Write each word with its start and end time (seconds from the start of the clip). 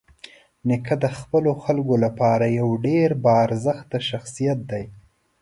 نیکه 0.67 0.95
د 1.03 1.05
خپلو 1.19 1.51
خلکو 1.63 1.95
لپاره 2.05 2.45
یوه 2.59 2.75
ډېره 2.85 3.15
باارزښته 3.25 3.97
شخصيت 4.09 4.59
دی. 4.71 4.85